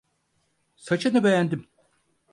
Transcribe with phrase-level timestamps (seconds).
[0.75, 1.67] Saçını beğendim.